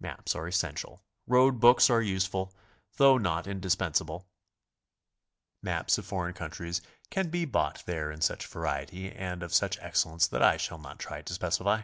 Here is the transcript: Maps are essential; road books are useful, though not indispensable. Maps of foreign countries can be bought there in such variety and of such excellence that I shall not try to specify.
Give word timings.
Maps 0.00 0.34
are 0.34 0.46
essential; 0.48 1.04
road 1.26 1.60
books 1.60 1.90
are 1.90 2.00
useful, 2.00 2.54
though 2.96 3.18
not 3.18 3.46
indispensable. 3.46 4.26
Maps 5.62 5.98
of 5.98 6.06
foreign 6.06 6.32
countries 6.32 6.80
can 7.10 7.28
be 7.28 7.44
bought 7.44 7.82
there 7.84 8.10
in 8.10 8.22
such 8.22 8.46
variety 8.46 9.12
and 9.12 9.42
of 9.42 9.52
such 9.52 9.78
excellence 9.80 10.26
that 10.28 10.40
I 10.42 10.56
shall 10.56 10.78
not 10.78 10.98
try 10.98 11.20
to 11.20 11.32
specify. 11.34 11.82